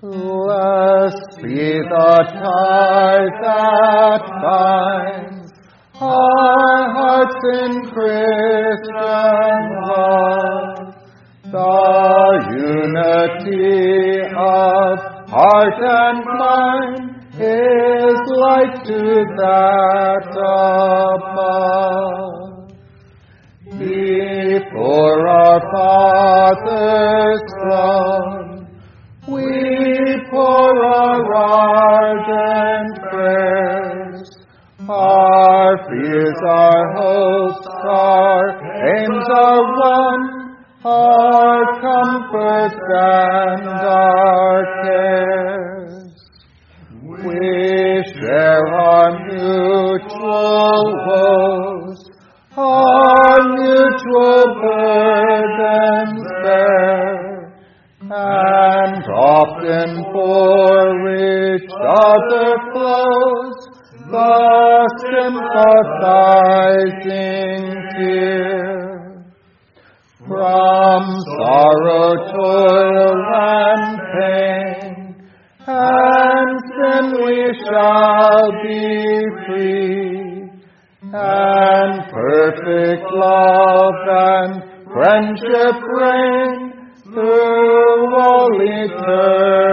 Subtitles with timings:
[0.00, 5.50] Blessed be the tie that binds
[6.00, 8.94] our hearts in Christian
[9.90, 10.94] love,
[11.50, 11.82] the
[12.62, 14.94] unity of
[15.34, 19.02] heart and mind is like to
[19.36, 20.30] that
[21.18, 21.58] above.
[23.80, 27.57] Before our Father's
[36.46, 38.42] our hopes, our
[38.96, 46.12] aims are one, our comforts and our cares.
[47.24, 52.10] We share our mutual woes,
[52.56, 57.52] our mutual burdens bear,
[58.00, 60.78] and often for
[61.16, 63.68] each other flows
[64.10, 64.88] the
[67.94, 68.78] tear.
[70.26, 71.04] From
[71.38, 74.98] sorrow, toil, and pain,
[75.66, 80.50] and we shall be free,
[81.12, 84.52] and perfect love and
[84.92, 86.58] friendship reign
[87.04, 89.67] through all eternity.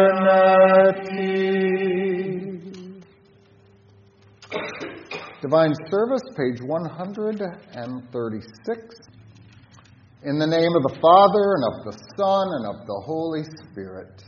[5.55, 9.07] Divine Service, page 136.
[10.23, 14.19] In the name of the Father, and of the Son, and of the Holy Spirit.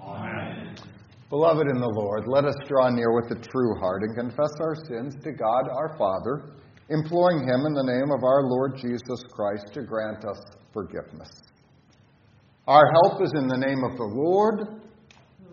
[0.00, 0.72] Amen.
[1.28, 4.74] Beloved in the Lord, let us draw near with a true heart and confess our
[4.88, 6.54] sins to God our Father,
[6.88, 10.40] imploring Him in the name of our Lord Jesus Christ to grant us
[10.72, 11.42] forgiveness.
[12.66, 14.85] Our help is in the name of the Lord.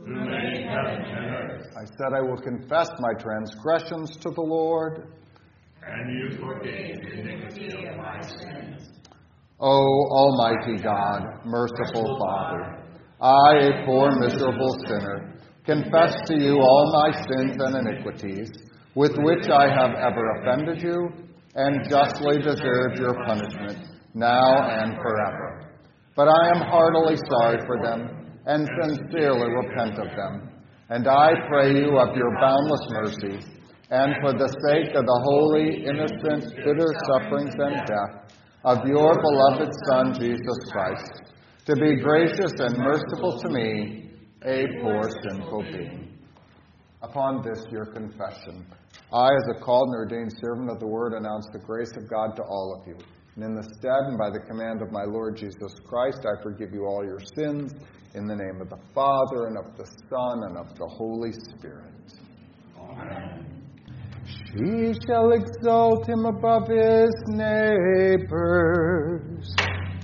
[0.06, 5.08] Who made heaven and earth, I said, I will confess my transgressions to the Lord.
[5.86, 8.90] and you forgave the iniquity of my sins.
[9.60, 9.80] O
[10.12, 12.84] Almighty God, merciful Father,
[13.22, 18.50] I, a poor miserable sinner, confess to you all my sins and iniquities,
[18.96, 21.10] with which I have ever offended you,
[21.56, 23.78] and justly deserved your punishment,
[24.14, 25.72] now and forever.
[26.16, 30.50] But I am heartily sorry for them, and sincerely repent of them.
[30.90, 33.40] And I pray you of your boundless mercy,
[33.90, 38.24] and for the sake of the holy, innocent, bitter sufferings and death,
[38.66, 41.22] of your beloved Son, Jesus Christ,
[41.66, 44.12] to be gracious and merciful to me,
[44.46, 46.18] a poor sinful being.
[47.02, 48.66] Upon this, your confession,
[49.12, 52.36] I, as a called and ordained servant of the word, announce the grace of God
[52.38, 52.98] to all of you.
[53.36, 56.72] And in the stead and by the command of my Lord Jesus Christ, I forgive
[56.72, 57.74] you all your sins,
[58.14, 62.14] in the name of the Father, and of the Son, and of the Holy Spirit.
[62.80, 63.64] Amen.
[64.26, 68.76] She shall exalt him above his neighbors,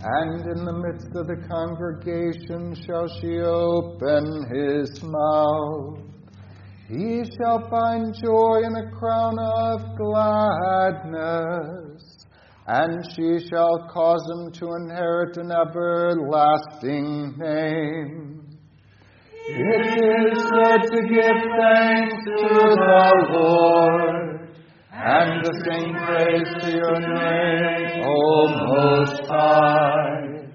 [0.01, 5.99] and in the midst of the congregation shall she open his mouth.
[6.87, 11.88] He shall find joy in a crown of gladness,
[12.71, 18.45] and she shall cause him to inherit an everlasting name.
[19.47, 24.51] It is good to give thanks to the Lord
[24.93, 30.45] and to sing praise to your name, O Most High.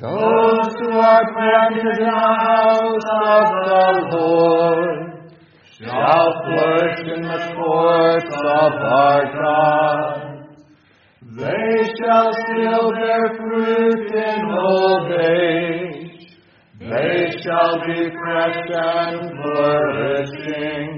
[0.00, 5.34] Those who are planted in the house of the Lord
[5.78, 10.21] shall flourish in the courts of our God.
[11.34, 16.28] They shall still bear fruit in old age.
[16.78, 20.90] They shall be fresh and flourishing.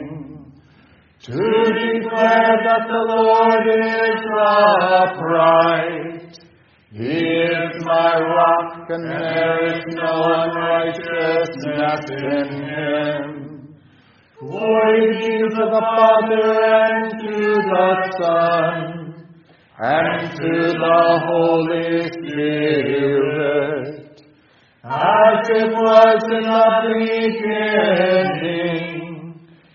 [1.21, 4.23] To declare that the Lord is
[5.05, 6.35] upright.
[6.91, 13.77] He is my rock, and there is no unrighteousness in him.
[14.41, 17.89] Glory be to the Father and to the
[18.21, 19.04] Son
[19.77, 23.85] and to the Holy Spirit,
[24.85, 26.71] as it was in the
[28.15, 28.95] beginning,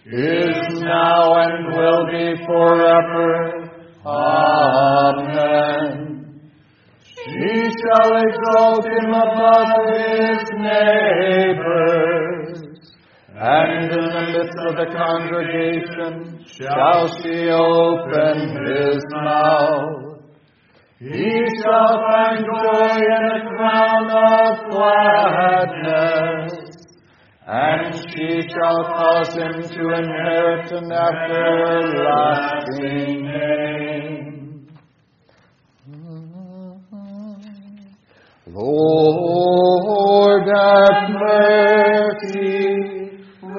[0.06, 3.69] is now, and will be forever.
[4.06, 5.90] Amen.
[7.04, 12.19] She shall exalt him above his neighbors,
[13.41, 18.36] and in the midst of the congregation shall she open
[18.68, 20.19] his mouth.
[21.00, 26.51] He shall find joy and a crown of gladness,
[27.47, 31.94] and she shall cause him to inherit an everlasting
[33.24, 34.68] name.
[38.47, 41.09] Lord, have
[42.31, 42.99] mercy.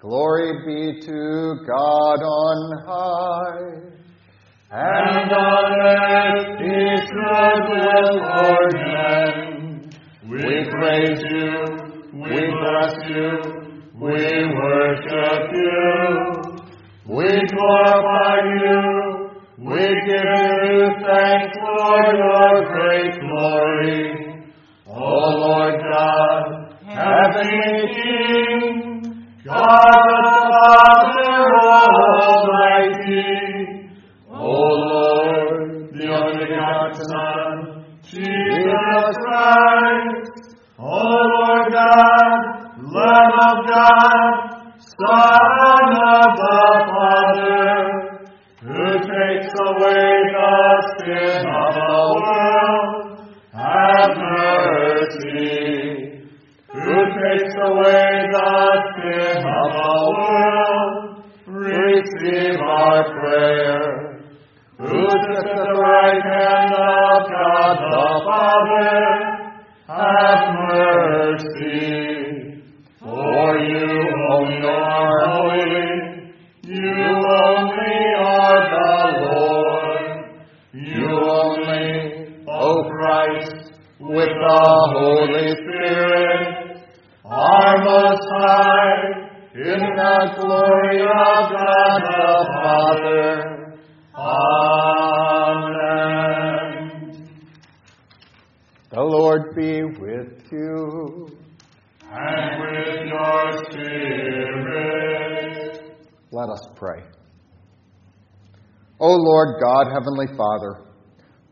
[0.00, 1.20] Glory be to
[1.66, 3.76] God on high.
[4.70, 6.58] And on earth
[8.86, 9.90] men.
[10.30, 11.52] We praise you,
[12.14, 13.30] we bless you,
[14.00, 14.16] we
[14.54, 15.82] worship you,
[17.06, 20.24] we glorify you, we give
[20.64, 20.88] you
[21.92, 24.00] for your great glory.
[24.86, 24.92] O
[25.44, 26.44] Lord God,
[26.86, 30.01] heavenly King, God
[106.42, 107.04] Let us pray.
[108.98, 110.90] O Lord God, Heavenly Father,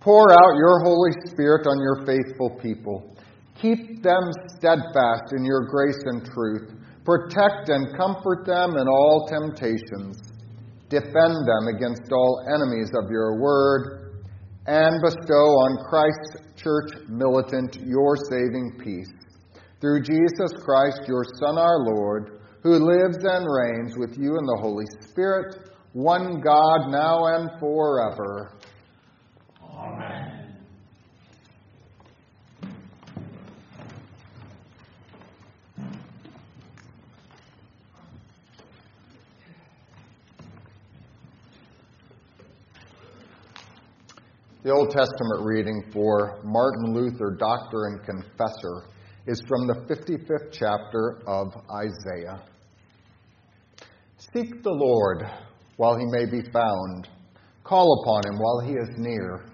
[0.01, 3.15] pour out your Holy Spirit on your faithful people.
[3.55, 6.75] Keep them steadfast in your grace and truth.
[7.05, 10.19] Protect and comfort them in all temptations.
[10.89, 14.25] Defend them against all enemies of your word.
[14.67, 19.13] And bestow on Christ's church militant your saving peace.
[19.81, 24.59] Through Jesus Christ, your Son, our Lord, who lives and reigns with you in the
[24.61, 28.53] Holy Spirit, one God, now and forever.
[29.65, 30.41] Amen.
[44.62, 48.85] The Old Testament reading for Martin Luther, Doctor and Confessor,
[49.27, 52.43] is from the 55th chapter of Isaiah.
[54.32, 55.27] Seek the Lord
[55.77, 57.09] while he may be found,
[57.65, 59.44] call upon him while he is near.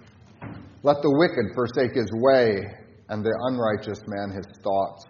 [0.83, 2.61] Let the wicked forsake his way,
[3.09, 5.05] and the unrighteous man his thoughts.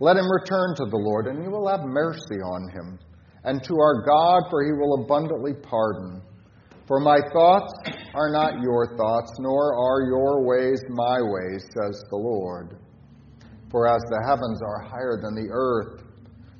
[0.00, 2.98] Let him return to the Lord, and he will have mercy on him,
[3.44, 6.20] and to our God, for he will abundantly pardon.
[6.86, 7.72] For my thoughts
[8.12, 12.76] are not your thoughts, nor are your ways my ways, says the Lord.
[13.70, 16.04] For as the heavens are higher than the earth,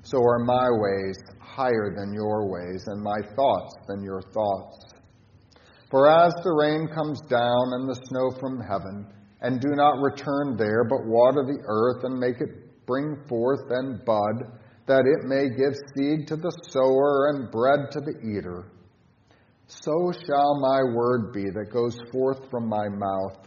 [0.02, 1.18] so are my ways
[1.58, 4.94] higher than your ways, and my thoughts than your thoughts.
[5.90, 9.06] For as the rain comes down and the snow from heaven,
[9.40, 14.04] and do not return there, but water the earth and make it bring forth and
[14.04, 14.54] bud,
[14.86, 18.70] that it may give seed to the sower and bread to the eater,
[19.66, 23.46] so shall my word be that goes forth from my mouth.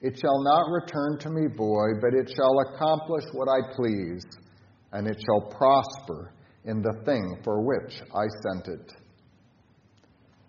[0.00, 4.24] It shall not return to me void, but it shall accomplish what I please,
[4.92, 6.32] and it shall prosper
[6.64, 8.92] in the thing for which I sent it.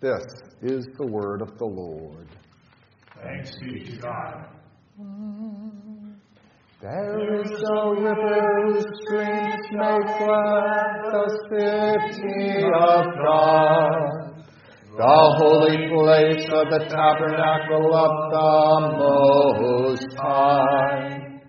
[0.00, 0.24] This
[0.62, 2.28] is the word of the Lord.
[3.22, 4.46] Thanks be to God.
[6.80, 14.44] There is a river whose streams make glad the city of God,
[14.94, 18.52] the holy place of the tabernacle of the
[18.98, 21.40] Most High.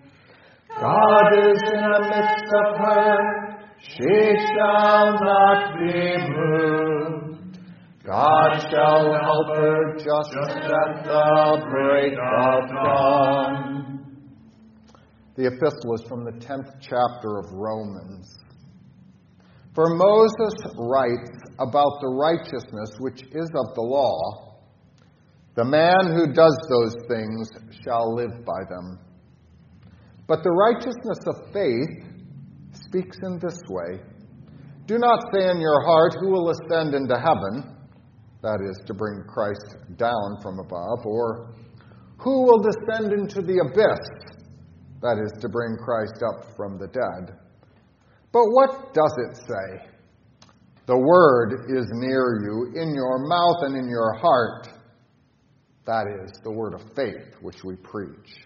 [0.80, 3.45] God is in the midst of her,
[3.88, 7.58] she shall not be moved.
[8.04, 13.76] God shall help her just at the break of dawn.
[15.36, 18.38] The epistle is from the 10th chapter of Romans.
[19.74, 24.56] For Moses writes about the righteousness which is of the law,
[25.54, 27.50] the man who does those things
[27.82, 28.98] shall live by them.
[30.26, 32.05] But the righteousness of faith
[32.84, 34.00] speaks in this way
[34.86, 37.74] Do not say in your heart, Who will ascend into heaven?
[38.42, 41.54] That is, to bring Christ down from above, or
[42.18, 44.36] Who will descend into the abyss?
[45.02, 47.36] That is, to bring Christ up from the dead.
[48.32, 49.88] But what does it say?
[50.86, 54.68] The word is near you, in your mouth and in your heart.
[55.86, 58.45] That is the word of faith which we preach.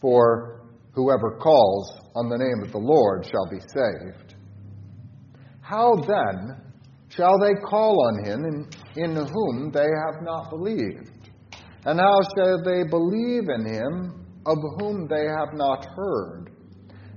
[0.00, 4.34] For whoever calls on the name of the Lord shall be saved.
[5.60, 6.56] How then
[7.08, 11.10] shall they call on him in, in whom they have not believed?
[11.84, 16.50] And how shall they believe in him of whom they have not heard?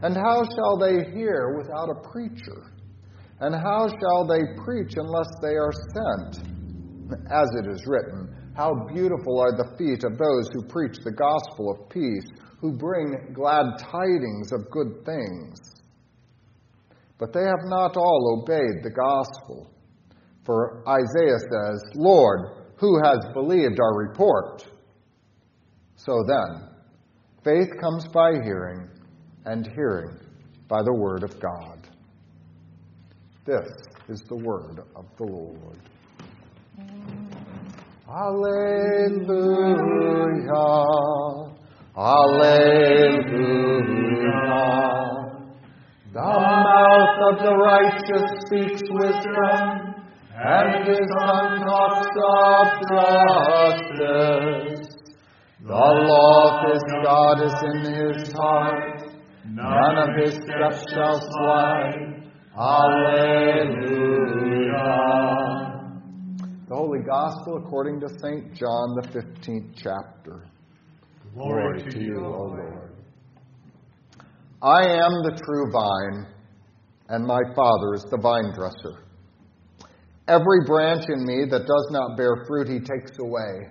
[0.02, 2.74] And how shall they hear without a preacher?
[3.40, 6.48] And how shall they preach unless they are sent?
[7.32, 11.72] As it is written, How beautiful are the feet of those who preach the gospel
[11.72, 12.28] of peace,
[12.64, 15.60] who bring glad tidings of good things.
[17.20, 19.70] But they have not all obeyed the gospel.
[20.46, 22.40] For Isaiah says, Lord,
[22.78, 24.66] who has believed our report?
[25.98, 26.70] So then,
[27.44, 28.88] faith comes by hearing
[29.44, 30.18] and hearing
[30.70, 31.90] by the word of God.
[33.46, 33.70] This
[34.08, 35.82] is the word of the Lord.
[38.08, 39.34] Alleluia.
[41.96, 43.24] Alleluia.
[46.14, 49.94] The mouth of the righteous speaks wisdom,
[50.36, 52.68] and his tongue talks of
[53.90, 54.88] justice.
[55.62, 58.94] The law of his God is in his heart
[59.46, 62.32] none of his steps shall slide.
[62.58, 63.74] Alleluia.
[66.68, 68.54] The Holy Gospel according to St.
[68.54, 70.48] John, the 15th chapter.
[71.34, 72.92] Glory, Glory to you, O Lord.
[74.62, 76.28] I am the true vine,
[77.10, 79.04] and my Father is the vine dresser.
[80.28, 83.68] Every branch in me that does not bear fruit, he takes away.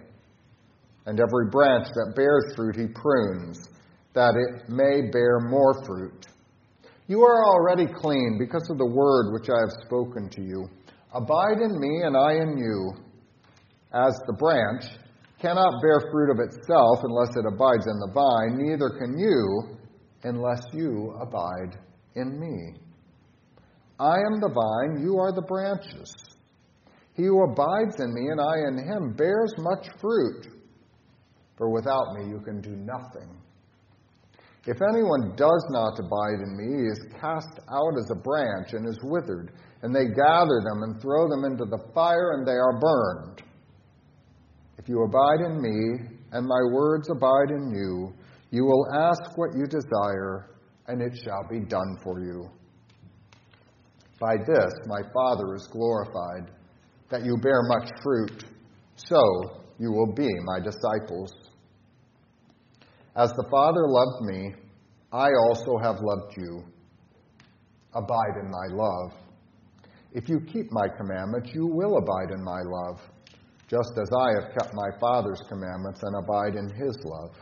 [1.06, 3.68] And every branch that bears fruit, he prunes
[4.14, 6.26] that it may bear more fruit.
[7.06, 10.68] You are already clean because of the word which I have spoken to you.
[11.14, 12.92] Abide in me, and I in you.
[13.94, 14.84] As the branch
[15.42, 19.76] cannot bear fruit of itself unless it abides in the vine, neither can you
[20.22, 21.76] unless you abide
[22.14, 22.78] in me.
[23.98, 26.14] I am the vine, you are the branches.
[27.14, 30.46] He who abides in me and I in him bears much fruit,
[31.58, 33.36] for without me you can do nothing.
[34.64, 38.88] If anyone does not abide in me, he is cast out as a branch and
[38.88, 39.50] is withered,
[39.82, 43.42] and they gather them and throw them into the fire, and they are burned.
[44.82, 48.12] If you abide in me, and my words abide in you,
[48.50, 50.56] you will ask what you desire,
[50.88, 52.50] and it shall be done for you.
[54.18, 56.50] By this my Father is glorified,
[57.10, 58.44] that you bear much fruit,
[58.96, 59.22] so
[59.78, 61.32] you will be my disciples.
[63.14, 64.52] As the Father loved me,
[65.12, 66.64] I also have loved you.
[67.94, 69.12] Abide in my love.
[70.12, 73.00] If you keep my commandments, you will abide in my love,
[73.72, 77.34] just as I have kept my Father's commandments and abide in his love.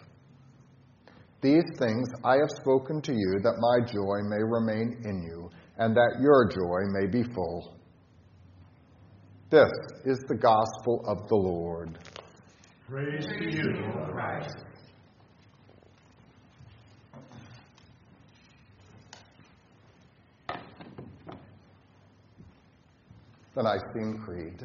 [1.42, 5.96] These things I have spoken to you, that my joy may remain in you, and
[5.96, 7.75] that your joy may be full.
[9.50, 9.72] This
[10.04, 11.99] is the gospel of the Lord.
[12.88, 13.75] Praise to you,
[14.12, 14.54] Christ.
[23.56, 24.64] the Nicene Creed.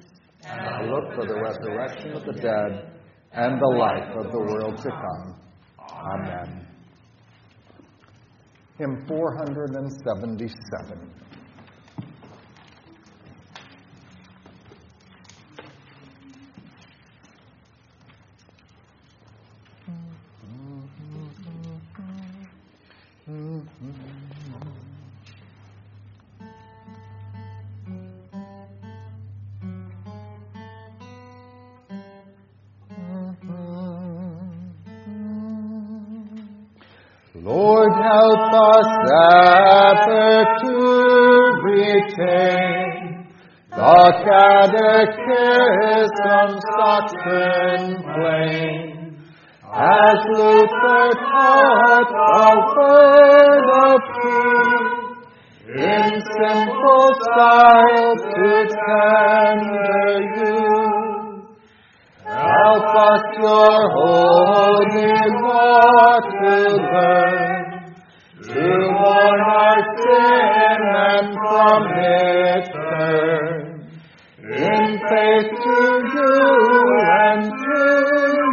[0.45, 2.91] And I look for the resurrection of the dead
[3.33, 5.35] and the life of the world to come.
[5.79, 6.67] Amen.
[8.77, 11.11] Hymn 477.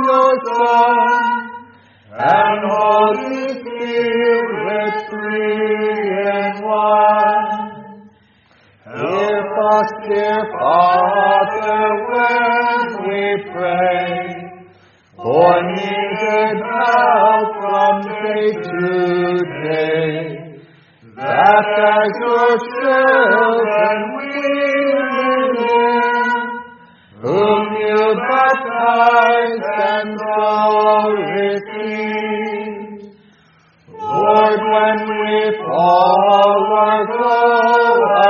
[0.09, 1.23] Your Son,
[2.13, 5.69] and Holy Spirit three
[6.35, 7.53] in one.
[8.89, 9.41] Hear
[9.71, 14.17] us, dear Father, when we pray,
[15.17, 18.85] for needed help from day to
[19.69, 20.17] day,
[21.17, 24.33] that as your children we
[25.61, 26.33] live,
[27.21, 30.49] whom you baptize and so
[31.35, 32.79] receive.
[34.01, 37.37] Lord, when we fall or go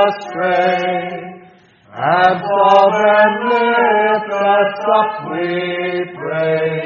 [0.05, 0.99] astray,
[1.93, 5.49] absolve and lift us up, we
[6.15, 6.83] pray.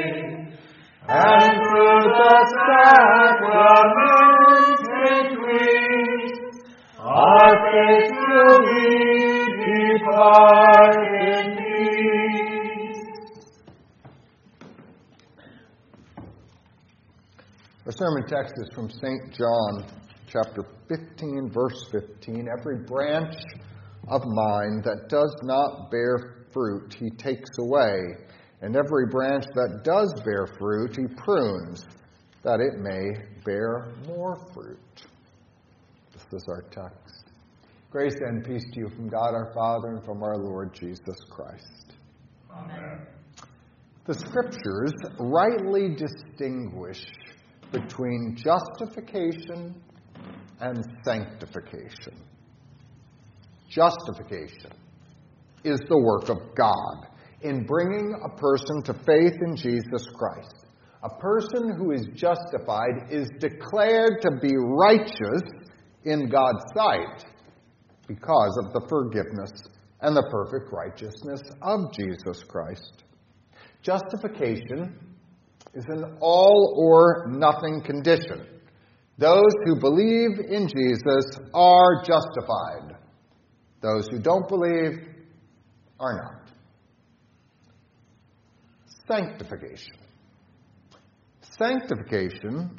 [1.06, 2.36] And through the
[3.44, 6.40] sacraments increase,
[6.98, 8.88] our faith will be
[9.98, 10.94] depart
[17.86, 19.30] Our sermon text is from St.
[19.34, 19.84] John,
[20.26, 22.48] chapter 15, verse 15.
[22.58, 23.34] Every branch
[24.08, 27.98] of mine that does not bear fruit, he takes away.
[28.62, 31.84] And every branch that does bear fruit, he prunes,
[32.42, 35.02] that it may bear more fruit.
[36.14, 37.32] This is our text.
[37.90, 41.92] Grace and peace to you from God our Father and from our Lord Jesus Christ.
[42.50, 43.06] Amen.
[44.06, 47.04] The scriptures rightly distinguish
[47.72, 49.74] between justification
[50.60, 52.14] and sanctification.
[53.68, 54.72] Justification
[55.64, 57.08] is the work of God
[57.42, 60.66] in bringing a person to faith in Jesus Christ.
[61.02, 65.42] A person who is justified is declared to be righteous
[66.04, 67.26] in God's sight
[68.06, 69.52] because of the forgiveness
[70.00, 73.04] and the perfect righteousness of Jesus Christ.
[73.82, 74.98] Justification
[75.74, 78.46] is an all or nothing condition.
[79.18, 82.96] Those who believe in Jesus are justified.
[83.80, 85.06] Those who don't believe
[86.00, 86.50] are not.
[89.06, 89.96] Sanctification.
[91.58, 92.78] Sanctification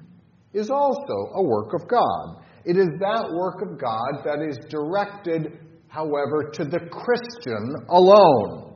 [0.54, 2.44] is also a work of God.
[2.66, 8.74] It is that work of God that is directed, however, to the Christian alone,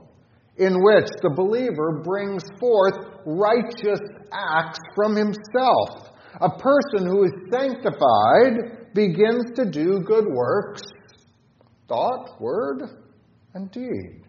[0.58, 4.00] in which the believer brings forth righteous
[4.32, 6.10] acts from himself.
[6.42, 10.82] A person who is sanctified begins to do good works,
[11.88, 12.84] thought, word,
[13.54, 14.24] and deed.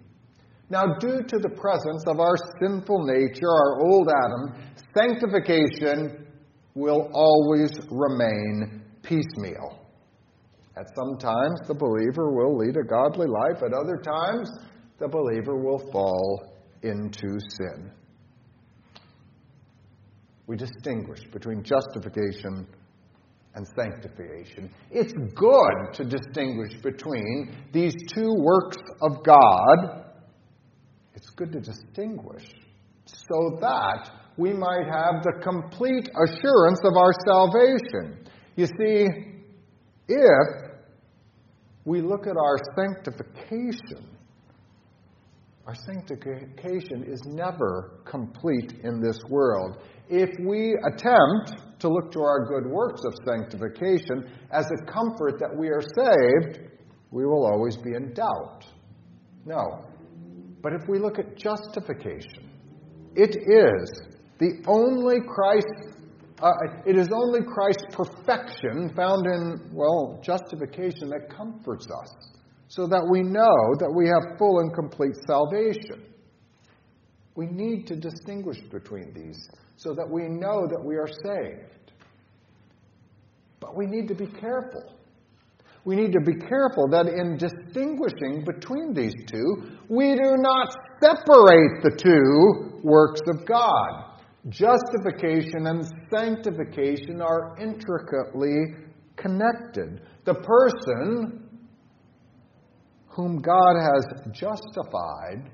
[0.71, 6.27] Now, due to the presence of our sinful nature, our old Adam, sanctification
[6.75, 9.79] will always remain piecemeal.
[10.77, 13.63] At some times, the believer will lead a godly life.
[13.63, 14.49] At other times,
[14.99, 17.91] the believer will fall into sin.
[20.51, 22.67] We distinguish between justification
[23.55, 24.69] and sanctification.
[24.91, 30.07] It's good to distinguish between these two works of God.
[31.15, 32.51] It's good to distinguish
[33.05, 38.27] so that we might have the complete assurance of our salvation.
[38.57, 39.07] You see,
[40.09, 40.71] if
[41.85, 44.05] we look at our sanctification,
[45.67, 49.79] our sanctification is never complete in this world.
[50.09, 55.55] If we attempt to look to our good works of sanctification as a comfort that
[55.57, 56.71] we are saved,
[57.11, 58.65] we will always be in doubt.
[59.45, 59.85] No.
[60.63, 62.51] But if we look at justification,
[63.15, 64.03] it is
[64.39, 65.91] the only Christ
[66.43, 66.53] uh,
[66.87, 72.31] it is only Christ's perfection found in, well, justification that comforts us
[72.71, 76.07] so that we know that we have full and complete salvation.
[77.35, 81.93] We need to distinguish between these so that we know that we are saved.
[83.59, 84.95] But we need to be careful.
[85.85, 91.83] We need to be careful that in distinguishing between these two, we do not separate
[91.83, 94.21] the two works of God.
[94.49, 98.77] Justification and sanctification are intricately
[99.17, 100.03] connected.
[100.25, 101.40] The person
[103.11, 105.51] whom God has justified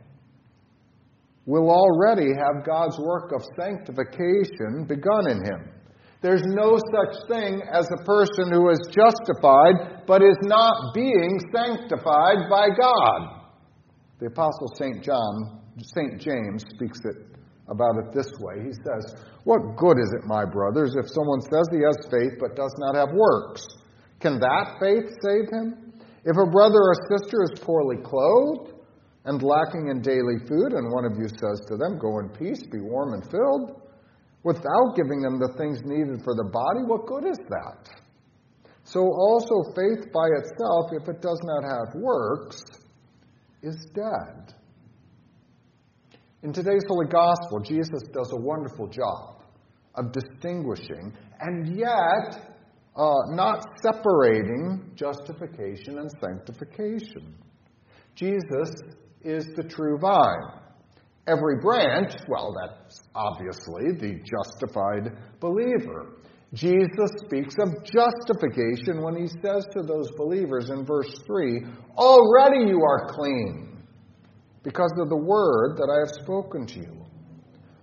[1.47, 5.73] will already have God's work of sanctification begun in him.
[6.23, 12.51] There's no such thing as a person who is justified but is not being sanctified
[12.51, 13.43] by God.
[14.19, 15.05] The apostle St.
[15.05, 16.21] John, St.
[16.21, 17.37] James speaks it
[17.69, 18.65] about it this way.
[18.65, 19.15] He says,
[19.45, 22.97] What good is it, my brothers, if someone says he has faith but does not
[22.97, 23.67] have works?
[24.21, 25.86] Can that faith save him?
[26.27, 28.75] If a brother or sister is poorly clothed
[29.27, 32.67] and lacking in daily food, and one of you says to them, Go in peace,
[32.67, 33.81] be warm and filled,
[34.43, 37.89] without giving them the things needed for the body, what good is that?
[38.83, 42.61] So also faith by itself, if it does not have works,
[43.63, 44.55] is dead.
[46.43, 49.43] In today's Holy Gospel, Jesus does a wonderful job
[49.95, 52.56] of distinguishing and yet
[52.97, 57.35] uh, not separating justification and sanctification.
[58.15, 58.71] Jesus
[59.23, 60.63] is the true vine.
[61.27, 66.17] Every branch, well, that's obviously the justified believer.
[66.55, 71.67] Jesus speaks of justification when he says to those believers in verse 3
[71.99, 73.77] Already you are clean
[74.63, 77.05] because of the word that I have spoken to you.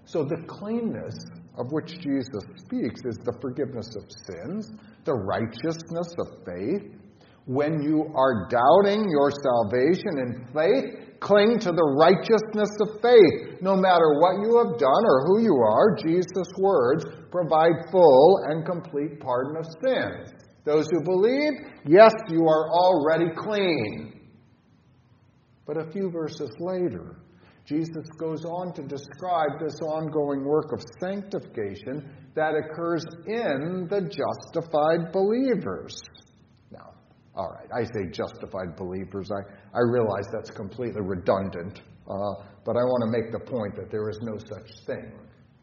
[0.06, 1.15] So the cleanness
[1.58, 4.72] of which Jesus speaks is the forgiveness of sins,
[5.06, 7.00] the righteousness of faith.
[7.46, 13.62] When you are doubting your salvation in faith, cling to the righteousness of faith.
[13.62, 18.66] No matter what you have done or who you are, Jesus' words provide full and
[18.66, 20.34] complete pardon of sins.
[20.66, 21.52] Those who believe,
[21.86, 24.22] yes, you are already clean.
[25.66, 27.22] But a few verses later,
[27.65, 35.13] Jesus goes on to describe this ongoing work of sanctification that occurs in the justified
[35.13, 35.95] believers.
[36.71, 36.93] Now,
[37.36, 39.30] all right, I say justified believers.
[39.32, 43.89] I, I realize that's completely redundant, uh, but I want to make the point that
[43.89, 45.13] there is no such thing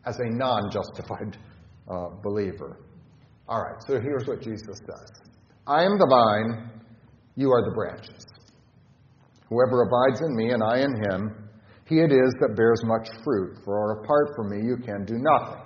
[0.06, 1.36] as a non justified
[1.90, 2.78] uh, believer.
[3.46, 5.10] All right, so here's what Jesus says
[5.66, 6.80] I am the vine,
[7.36, 8.24] you are the branches.
[9.50, 11.49] Whoever abides in me and I in him,
[11.90, 15.62] he it is that bears much fruit, for apart from me you can do nothing.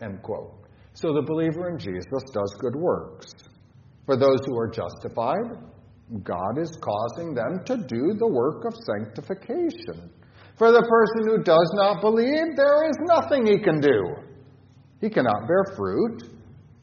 [0.00, 0.54] End quote.
[0.94, 3.26] So the believer in Jesus does good works.
[4.06, 5.58] For those who are justified,
[6.22, 10.12] God is causing them to do the work of sanctification.
[10.56, 14.14] For the person who does not believe, there is nothing he can do.
[15.00, 16.22] He cannot bear fruit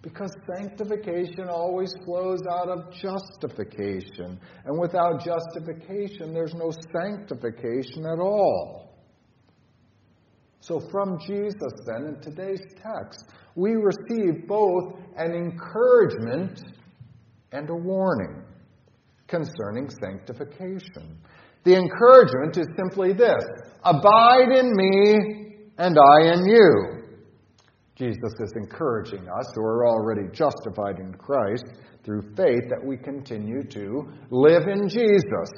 [0.02, 4.40] because sanctification always flows out of justification.
[4.66, 8.98] And without justification, there's no sanctification at all.
[10.62, 16.62] So, from Jesus, then, in today's text, we receive both an encouragement
[17.52, 18.44] and a warning
[19.28, 21.18] concerning sanctification.
[21.64, 23.44] The encouragement is simply this
[23.84, 26.99] Abide in me, and I in you.
[28.00, 31.66] Jesus is encouraging us who are already justified in Christ
[32.06, 35.52] through faith that we continue to live in Jesus.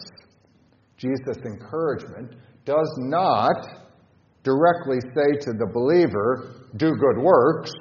[0.98, 2.34] Jesus' encouragement
[2.66, 3.54] does not
[4.44, 7.72] directly say to the believer, do good works.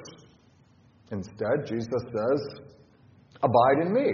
[1.11, 2.61] Instead, Jesus says,
[3.41, 4.11] abide in me,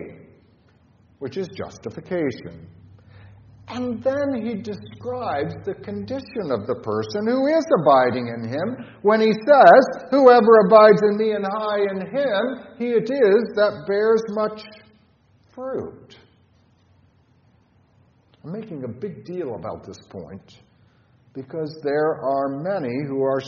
[1.20, 2.70] which is justification.
[3.69, 9.19] And then he describes the condition of the person who is abiding in him when
[9.19, 14.23] he says, Whoever abides in me and I in him, he it is that bears
[14.30, 14.62] much
[15.53, 16.15] fruit.
[18.43, 20.60] I'm making a big deal about this point
[21.34, 23.41] because there are many who are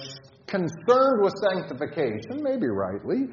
[0.47, 3.29] concerned with sanctification, maybe rightly,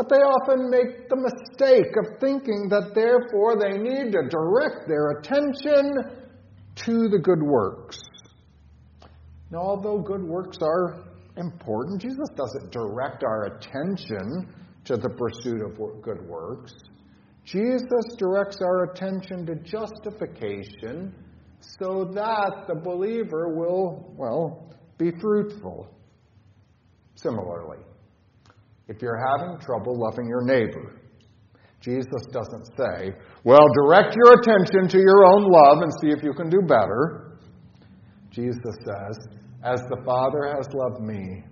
[0.00, 5.10] but they often make the mistake of thinking that therefore they need to direct their
[5.10, 5.92] attention
[6.74, 8.00] to the good works.
[9.50, 11.04] Now, although good works are
[11.36, 14.48] important, Jesus doesn't direct our attention
[14.86, 16.72] to the pursuit of good works.
[17.44, 21.14] Jesus directs our attention to justification
[21.60, 25.92] so that the believer will, well, be fruitful.
[27.16, 27.84] Similarly,
[28.90, 31.00] if you're having trouble loving your neighbor,
[31.80, 33.12] Jesus doesn't say,
[33.44, 37.38] well, direct your attention to your own love and see if you can do better.
[38.30, 39.16] Jesus says,
[39.62, 41.44] as the Father has loved me,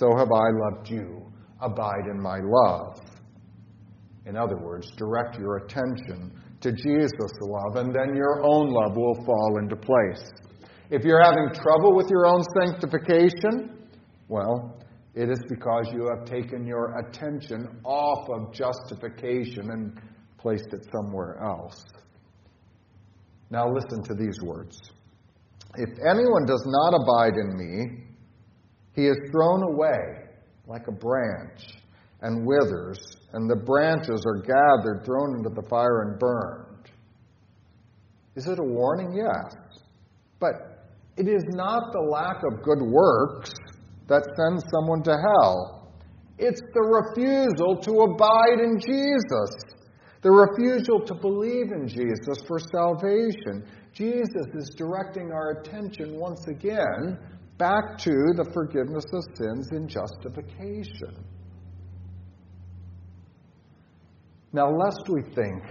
[0.00, 1.22] so have I loved you.
[1.60, 2.98] Abide in my love.
[4.26, 9.24] In other words, direct your attention to Jesus' love, and then your own love will
[9.24, 10.28] fall into place.
[10.90, 13.86] If you're having trouble with your own sanctification,
[14.28, 14.76] well,
[15.14, 20.00] it is because you have taken your attention off of justification and
[20.38, 21.84] placed it somewhere else.
[23.50, 24.80] Now, listen to these words.
[25.76, 28.04] If anyone does not abide in me,
[28.94, 30.24] he is thrown away
[30.66, 31.62] like a branch
[32.22, 32.98] and withers,
[33.34, 36.90] and the branches are gathered, thrown into the fire, and burned.
[38.34, 39.14] Is it a warning?
[39.14, 39.54] Yes.
[40.40, 43.52] But it is not the lack of good works
[44.08, 45.90] that sends someone to hell.
[46.38, 49.56] It's the refusal to abide in Jesus,
[50.22, 53.64] the refusal to believe in Jesus for salvation.
[53.92, 57.18] Jesus is directing our attention once again
[57.58, 61.24] back to the forgiveness of sins and justification.
[64.52, 65.62] Now, lest we think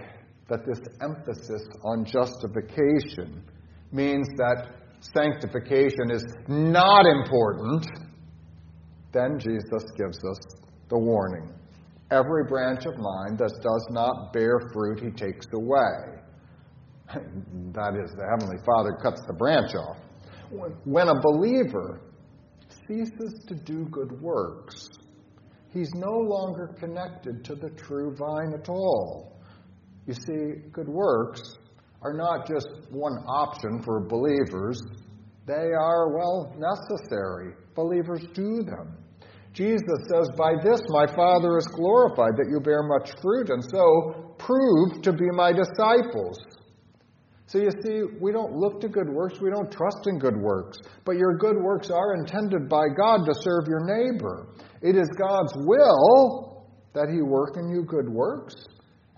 [0.50, 3.44] that this emphasis on justification
[3.92, 4.68] means that
[5.14, 7.86] sanctification is not important,
[9.14, 10.40] then Jesus gives us
[10.90, 11.54] the warning.
[12.12, 16.20] Every branch of mine that does not bear fruit, he takes away.
[17.74, 19.98] that is, the Heavenly Father cuts the branch off.
[20.84, 22.02] When a believer
[22.88, 24.90] ceases to do good works,
[25.72, 29.40] he's no longer connected to the true vine at all.
[30.06, 31.42] You see, good works
[32.02, 34.80] are not just one option for believers,
[35.46, 37.54] they are, well, necessary.
[37.76, 38.98] Believers do them.
[39.54, 44.36] Jesus says, By this my Father is glorified, that you bear much fruit, and so
[44.40, 46.40] prove to be my disciples.
[47.46, 50.80] So you see, we don't look to good works, we don't trust in good works.
[51.06, 54.48] But your good works are intended by God to serve your neighbor.
[54.82, 58.56] It is God's will that He work in you good works,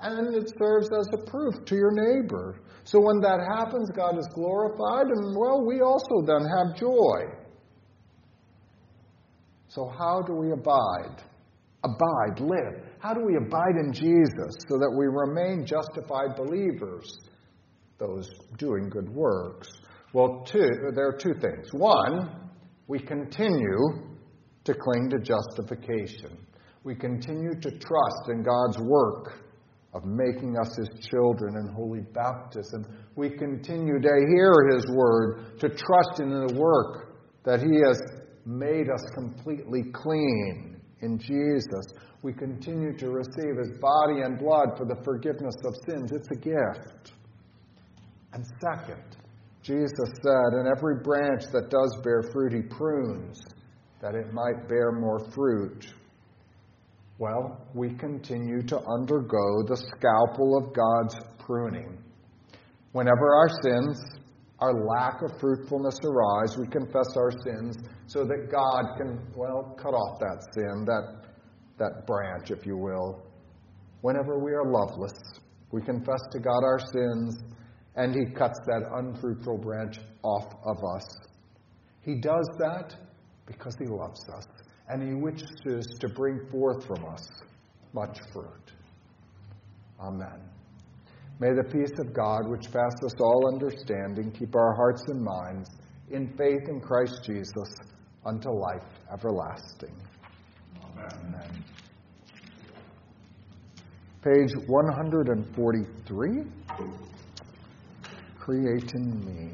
[0.01, 2.59] and it serves as a proof to your neighbor.
[2.83, 7.44] So when that happens, God is glorified, and well, we also then have joy.
[9.75, 11.21] So, how do we abide?
[11.83, 12.81] Abide, live.
[12.99, 17.11] How do we abide in Jesus so that we remain justified believers,
[17.99, 19.67] those doing good works?
[20.13, 21.73] Well, two, there are two things.
[21.73, 22.49] One,
[22.87, 24.15] we continue
[24.63, 26.37] to cling to justification.
[26.85, 29.43] We continue to trust in God's work
[29.93, 32.85] of making us His children in holy baptism.
[33.17, 37.99] We continue to hear His word, to trust in the work that He has
[38.45, 41.93] made us completely clean in Jesus.
[42.21, 46.11] We continue to receive his body and blood for the forgiveness of sins.
[46.11, 47.11] It's a gift.
[48.33, 49.03] And second,
[49.61, 53.39] Jesus said, In every branch that does bear fruit, he prunes,
[54.01, 55.87] that it might bear more fruit.
[57.17, 61.97] Well, we continue to undergo the scalpel of God's pruning.
[62.91, 64.03] Whenever our sins
[64.59, 67.75] our lack of fruitfulness arise, we confess our sins
[68.07, 71.25] so that God can, well, cut off that sin, that,
[71.77, 73.23] that branch, if you will.
[74.01, 75.13] Whenever we are loveless,
[75.71, 77.37] we confess to God our sins,
[77.95, 81.17] and He cuts that unfruitful branch off of us.
[82.01, 82.95] He does that
[83.47, 84.45] because He loves us,
[84.89, 87.27] and He wishes to bring forth from us
[87.93, 88.71] much fruit.
[89.99, 90.41] Amen.
[91.39, 95.69] May the peace of God, which passeth all understanding, keep our hearts and minds
[96.11, 97.73] in faith in Christ Jesus
[98.25, 98.81] unto life
[99.13, 99.95] everlasting.
[100.97, 101.63] Amen.
[104.23, 106.43] Page 143.
[108.39, 109.51] Create in me.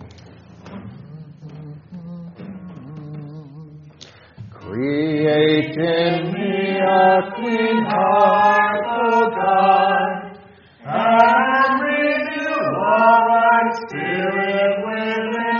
[4.49, 10.37] Create in me a clean heart, O God,
[10.85, 15.50] and renew a right spirit within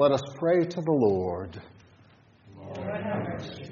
[0.00, 1.60] let us pray to the Lord.
[2.56, 3.68] Lord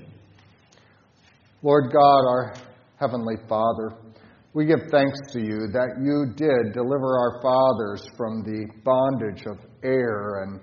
[1.62, 2.54] Lord God, our
[3.00, 3.94] Heavenly Father,
[4.52, 9.56] we give thanks to you that you did deliver our fathers from the bondage of
[9.82, 10.60] error and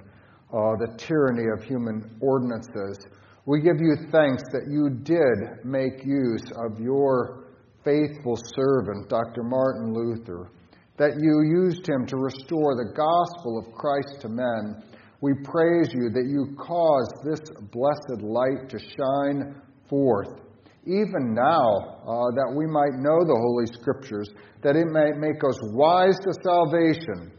[0.54, 3.00] uh, the tyranny of human ordinances.
[3.48, 7.46] We give you thanks that you did make use of your
[7.84, 9.42] faithful servant, Dr.
[9.42, 10.52] Martin Luther,
[10.98, 14.84] that you used him to restore the gospel of Christ to men.
[15.26, 17.40] We praise you that you cause this
[17.72, 19.60] blessed light to shine
[19.90, 20.40] forth
[20.86, 24.30] even now, uh, that we might know the Holy Scriptures,
[24.62, 27.32] that it may make us wise to salvation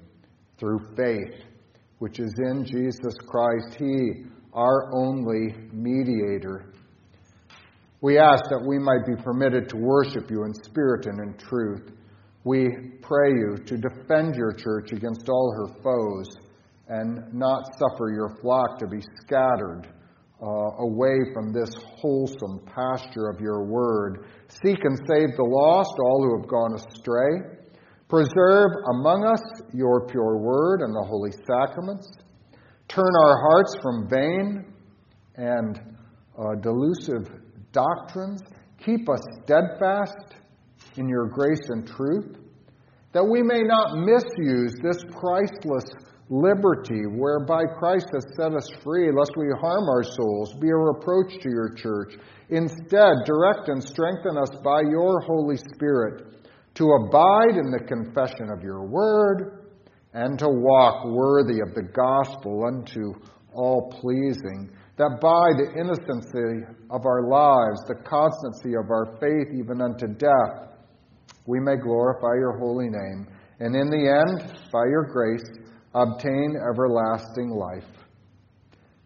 [0.59, 1.45] through faith,
[2.01, 6.73] which is in Jesus Christ, He, our only mediator.
[8.01, 11.93] We ask that we might be permitted to worship you in spirit and in truth.
[12.43, 12.67] We
[13.01, 16.27] pray you to defend your church against all her foes
[16.89, 19.89] and not suffer your flock to be scattered
[20.43, 20.47] uh,
[20.81, 24.27] away from this wholesome pasture of your word.
[24.49, 27.57] Seek and save the lost, all who have gone astray.
[28.09, 32.07] Preserve among us your pure word and the holy sacraments.
[32.89, 34.73] Turn our hearts from vain
[35.37, 35.81] and
[36.39, 37.33] uh, delusive
[37.73, 38.43] doctrines.
[38.85, 40.37] Keep us steadfast
[40.97, 42.37] in your grace and truth,
[43.13, 45.85] that we may not misuse this priceless
[46.29, 51.41] liberty whereby Christ has set us free, lest we harm our souls, be a reproach
[51.43, 52.15] to your church.
[52.51, 56.37] Instead, direct and strengthen us by your Holy Spirit
[56.75, 59.67] to abide in the confession of your word
[60.13, 63.13] and to walk worthy of the gospel unto
[63.55, 69.81] all pleasing, that by the innocency of our lives, the constancy of our faith, even
[69.81, 70.73] unto death,
[71.47, 73.27] we may glorify your holy name,
[73.61, 75.45] and in the end, by your grace,
[75.97, 77.85] obtain everlasting life.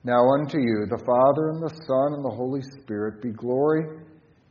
[0.02, 3.84] Now unto you, the Father and the Son and the Holy Spirit, be glory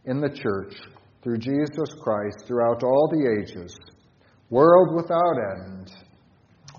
[0.06, 0.75] in the church
[1.23, 3.75] through Jesus Christ throughout all the ages,
[4.49, 5.91] world without end.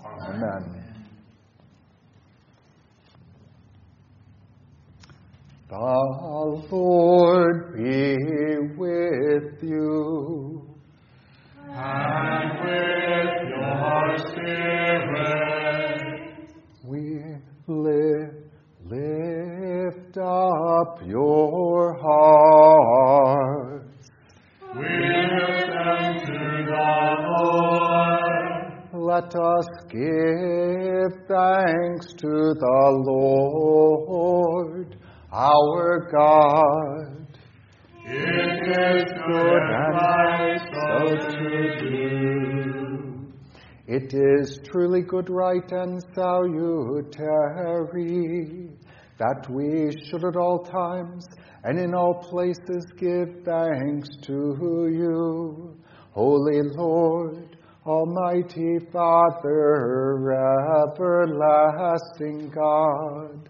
[0.05, 0.41] Amen.
[0.41, 0.91] Amen.
[5.69, 8.17] The Lord be
[8.77, 10.70] with you.
[11.73, 16.01] And with your spirit.
[16.83, 17.23] We
[17.65, 18.51] lift,
[18.83, 23.31] lift up your hearts.
[24.75, 26.91] We lift them to the
[27.39, 28.31] Lord.
[28.93, 34.89] Let us give thanks to the Lord
[35.31, 37.20] our God.
[38.13, 43.31] It is good and right so to do.
[43.87, 47.09] It is truly good, right, and salutary
[49.17, 51.25] that we should at all times
[51.63, 55.77] and in all places give thanks to you,
[56.11, 60.33] Holy Lord, Almighty Father,
[60.85, 63.49] everlasting God,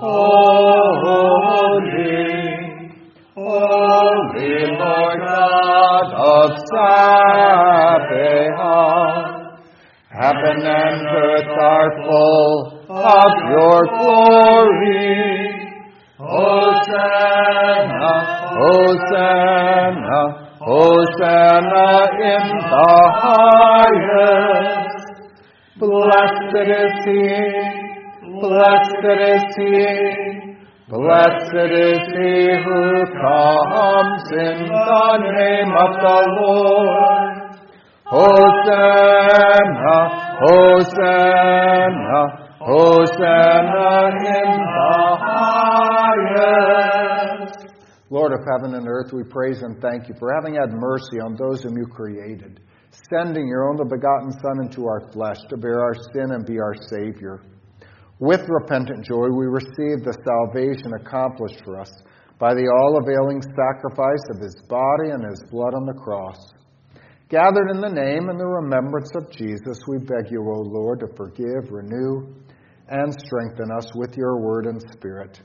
[0.00, 1.84] Holy,
[3.36, 8.00] holy Lord God of Sabaoth,
[10.08, 15.20] heaven and earth are full of your glory.
[16.16, 18.14] Hosanna,
[18.56, 20.20] Hosanna,
[20.60, 21.88] Hosanna
[22.24, 25.04] in the highest.
[25.76, 27.79] Blessed is he
[28.40, 30.56] blessed is he,
[30.88, 37.40] blessed is he who comes in the name of the Lord.
[38.10, 39.98] Hosanna,
[40.40, 42.20] Hosanna,
[42.58, 46.10] Hosanna in the highest.
[48.10, 51.36] Lord of heaven and earth, we praise and thank you for having had mercy on
[51.36, 52.58] those whom you created,
[53.14, 56.74] sending your only begotten Son into our flesh to bear our sin and be our
[56.88, 57.40] Savior.
[58.20, 61.90] With repentant joy, we receive the salvation accomplished for us
[62.38, 66.36] by the all availing sacrifice of his body and his blood on the cross.
[67.30, 71.06] Gathered in the name and the remembrance of Jesus, we beg you, O Lord, to
[71.16, 72.28] forgive, renew,
[72.88, 75.40] and strengthen us with your word and spirit.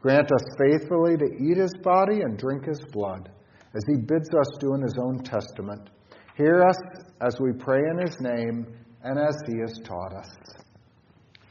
[0.00, 3.28] Grant us faithfully to eat his body and drink his blood,
[3.76, 5.90] as he bids us do in his own testament.
[6.38, 6.78] Hear us
[7.20, 8.66] as we pray in his name
[9.02, 10.63] and as he has taught us.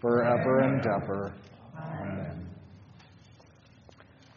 [0.00, 1.34] forever and ever.
[1.76, 2.48] Amen.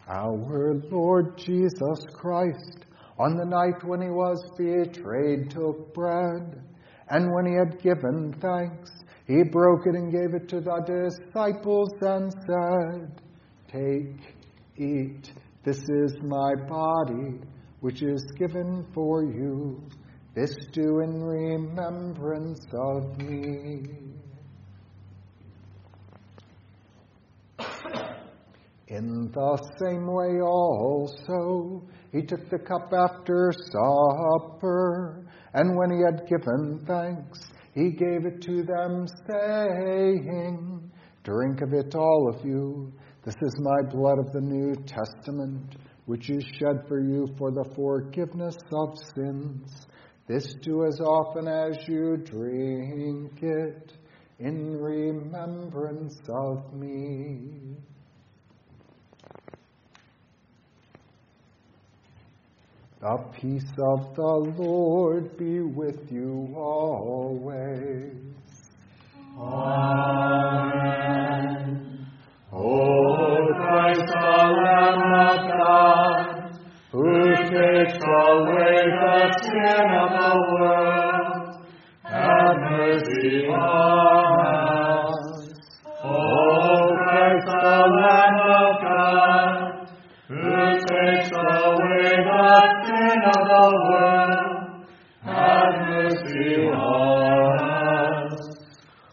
[0.07, 2.85] Our Lord Jesus Christ
[3.21, 6.63] on the night when he was betrayed, took bread,
[7.09, 8.89] and when he had given thanks,
[9.27, 13.21] he broke it and gave it to the disciples and said,
[13.71, 14.35] Take,
[14.77, 15.31] eat,
[15.63, 17.39] this is my body,
[17.81, 19.83] which is given for you.
[20.33, 24.10] This do in remembrance of me.
[28.91, 36.27] In the same way also, he took the cup after supper, and when he had
[36.27, 37.39] given thanks,
[37.73, 40.91] he gave it to them, saying,
[41.23, 42.91] Drink of it, all of you.
[43.23, 47.71] This is my blood of the New Testament, which is shed for you for the
[47.73, 49.87] forgiveness of sins.
[50.27, 53.93] This do as often as you drink it
[54.39, 57.77] in remembrance of me.
[63.01, 64.21] The peace of the
[64.61, 68.13] Lord be with you always.
[69.39, 70.91] Amen.
[72.53, 76.53] O Christ, the Lamb of God,
[76.91, 81.65] who takes away the sin of the world,
[82.03, 85.57] have mercy on us.
[86.03, 86.05] O
[87.01, 89.57] Christ, the Lamb of God,
[90.27, 90.53] who
[90.85, 92.80] takes away the
[93.21, 94.85] sin of the world,
[95.23, 98.39] have mercy on us.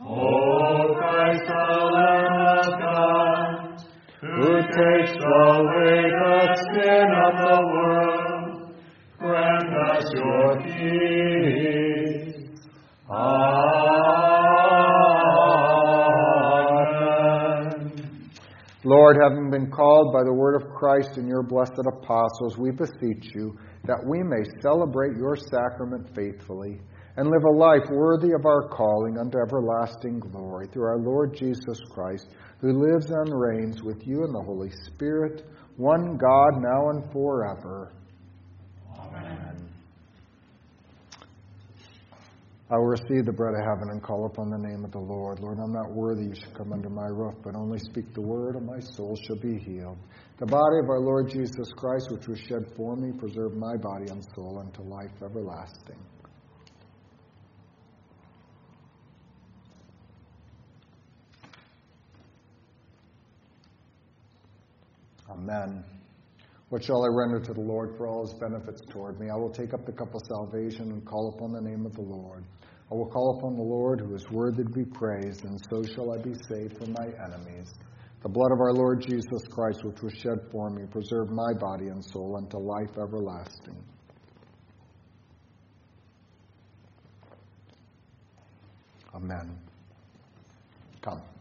[0.00, 3.50] O Christ, the Lamb of God,
[4.20, 6.36] who takes away the
[6.72, 8.54] sin of the world,
[9.18, 11.68] grant us your peace.
[13.10, 13.58] Amen.
[18.84, 23.34] Lord, having been called by the word of Christ and your blessed apostles, we beseech
[23.34, 23.58] you
[23.88, 26.78] that we may celebrate your sacrament faithfully
[27.16, 31.80] and live a life worthy of our calling unto everlasting glory through our Lord Jesus
[31.90, 32.28] Christ,
[32.60, 37.92] who lives and reigns with you in the Holy Spirit, one God, now and forever.
[42.70, 45.40] I will receive the bread of heaven and call upon the name of the Lord.
[45.40, 48.56] Lord, I'm not worthy you should come under my roof, but only speak the word,
[48.56, 49.96] and my soul shall be healed.
[50.38, 54.10] The body of our Lord Jesus Christ, which was shed for me, preserve my body
[54.10, 55.96] and soul unto life everlasting.
[65.30, 65.84] Amen.
[66.68, 69.30] What shall I render to the Lord for all his benefits toward me?
[69.30, 72.02] I will take up the cup of salvation and call upon the name of the
[72.02, 72.44] Lord.
[72.90, 76.12] I will call upon the Lord who is worthy to be praised, and so shall
[76.12, 77.74] I be saved from my enemies.
[78.22, 81.88] The blood of our Lord Jesus Christ, which was shed for me, preserve my body
[81.88, 83.76] and soul unto life everlasting.
[89.14, 89.58] Amen.
[91.02, 91.37] Come.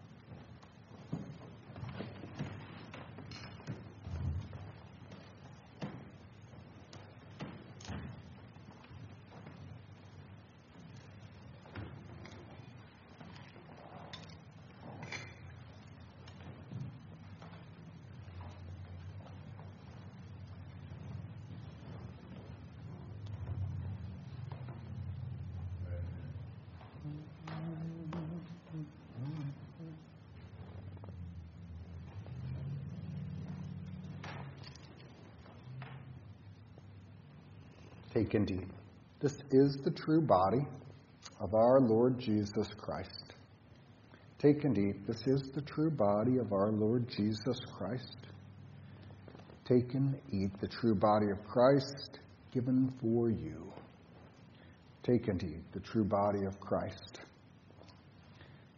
[38.18, 38.68] Take and eat.
[39.20, 40.66] This is the true body
[41.40, 43.34] of our Lord Jesus Christ.
[44.40, 45.06] Take and eat.
[45.06, 48.18] This is the true body of our Lord Jesus Christ.
[49.66, 52.18] Take and eat the true body of Christ
[52.52, 53.72] given for you.
[55.04, 57.20] Take and eat the true body of Christ.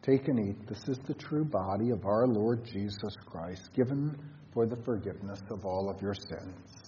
[0.02, 0.68] Take and eat.
[0.68, 4.20] This is the true body of our Lord Jesus Christ given
[4.54, 6.79] for the forgiveness of all of your sins.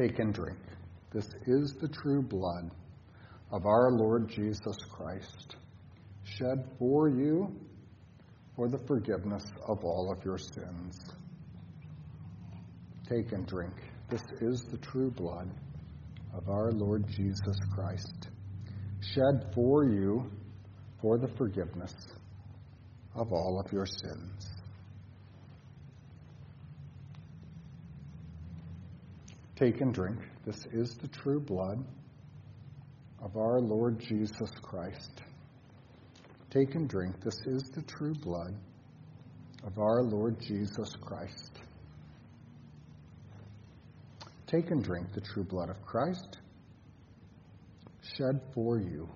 [0.00, 0.56] Take and drink.
[1.12, 2.70] This is the true blood
[3.52, 5.56] of our Lord Jesus Christ,
[6.24, 7.54] shed for you
[8.56, 10.98] for the forgiveness of all of your sins.
[13.10, 13.74] Take and drink.
[14.08, 15.50] This is the true blood
[16.34, 18.28] of our Lord Jesus Christ,
[19.02, 20.30] shed for you
[21.02, 21.94] for the forgiveness
[23.14, 24.49] of all of your sins.
[29.60, 30.16] Take and drink.
[30.46, 31.84] This is the true blood
[33.22, 35.20] of our Lord Jesus Christ.
[36.48, 37.22] Take and drink.
[37.22, 38.54] This is the true blood
[39.62, 41.58] of our Lord Jesus Christ.
[44.46, 46.38] Take and drink the true blood of Christ
[48.16, 49.06] shed for you.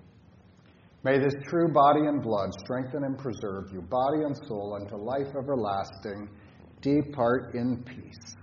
[1.03, 5.33] May this true body and blood strengthen and preserve you, body and soul, unto life
[5.35, 6.29] everlasting.
[6.81, 8.35] Depart in peace.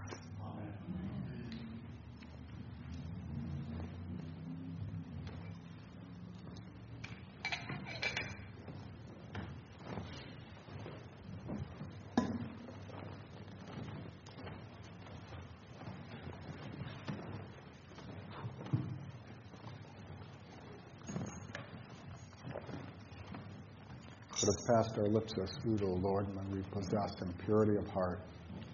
[24.82, 28.18] Our lips as food, O Lord, when we possess in purity of heart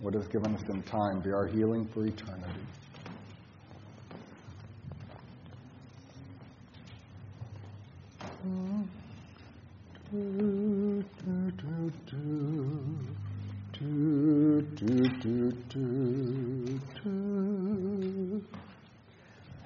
[0.01, 2.63] what is given us in time be our healing for eternity.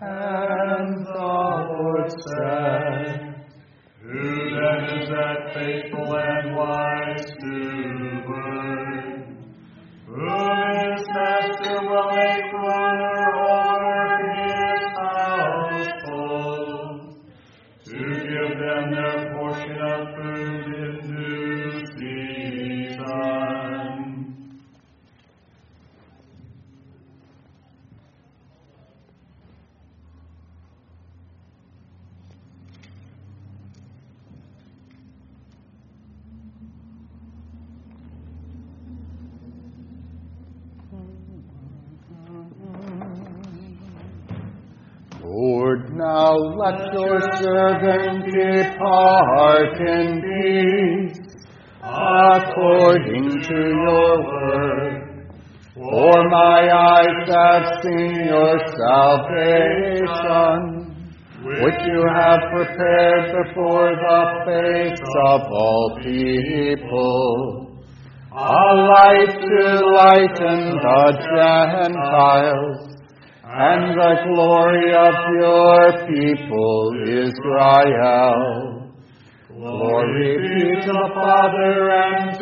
[0.00, 0.31] And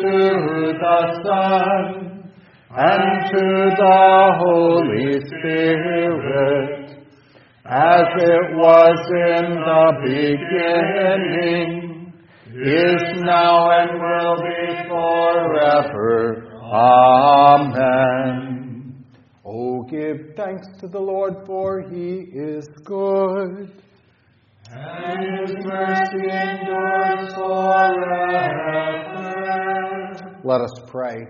[0.02, 1.84] to the Son
[2.70, 3.46] and to
[3.76, 4.00] the
[4.38, 6.76] Holy Spirit,
[7.66, 11.70] as it was in the beginning,
[12.52, 16.50] is now, and will be forever.
[17.42, 18.26] Amen.
[19.44, 23.70] Oh, give thanks to the Lord, for he is good.
[24.72, 28.60] And his mercy endures forever.
[30.44, 31.26] Let us pray.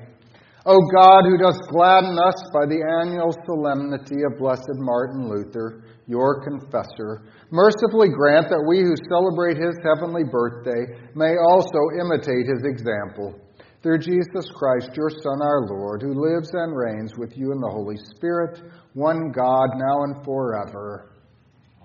[0.66, 6.44] O God, who dost gladden us by the annual solemnity of Blessed Martin Luther, your
[6.44, 13.34] confessor, mercifully grant that we who celebrate his heavenly birthday may also imitate his example.
[13.82, 17.70] Through Jesus Christ, your Son, our Lord, who lives and reigns with you in the
[17.72, 18.60] Holy Spirit,
[18.92, 21.10] one God, now and forever.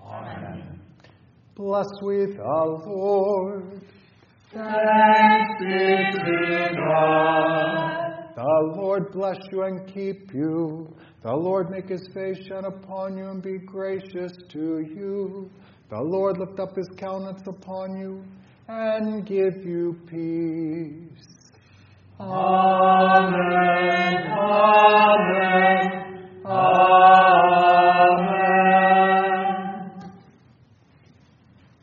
[0.04, 0.75] Amen.
[1.56, 3.80] Bless we the Lord.
[4.52, 8.16] Thanks be to God.
[8.36, 10.94] The The Lord bless you and keep you.
[11.22, 15.50] The Lord make his face shine upon you and be gracious to you.
[15.88, 18.22] The Lord lift up his countenance upon you
[18.68, 21.26] and give you peace.
[22.20, 24.26] Amen.
[24.30, 26.28] Amen.
[26.44, 28.45] Amen.